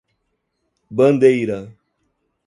[0.97, 1.59] Bandeira